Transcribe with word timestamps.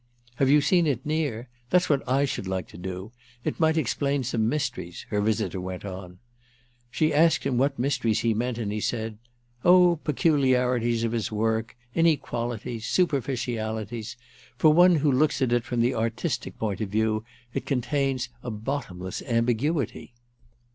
"Have 0.37 0.49
you 0.49 0.61
seen 0.61 0.87
it 0.87 1.05
near? 1.05 1.47
That's 1.69 1.87
what 1.87 2.01
I 2.09 2.25
should 2.25 2.47
like 2.47 2.67
to 2.69 2.77
do; 2.79 3.11
it 3.43 3.59
might 3.59 3.77
explain 3.77 4.23
some 4.23 4.49
mysteries," 4.49 5.05
her 5.09 5.21
visitor 5.21 5.61
went 5.61 5.85
on. 5.85 6.17
She 6.89 7.13
asked 7.13 7.43
him 7.45 7.59
what 7.59 7.77
mysteries 7.77 8.21
he 8.21 8.33
meant, 8.33 8.57
and 8.57 8.71
he 8.71 8.79
said: 8.79 9.19
"Oh 9.63 9.97
peculiarities 10.03 11.03
of 11.03 11.11
his 11.11 11.31
work, 11.31 11.77
inequalities, 11.93 12.87
superficialities. 12.87 14.17
For 14.57 14.73
one 14.73 14.95
who 14.95 15.11
looks 15.11 15.39
at 15.39 15.53
it 15.53 15.65
from 15.65 15.81
the 15.81 15.93
artistic 15.93 16.57
point 16.57 16.81
of 16.81 16.89
view 16.89 17.23
it 17.53 17.67
contains 17.67 18.29
a 18.41 18.49
bottomless 18.49 19.21
ambiguity." 19.21 20.15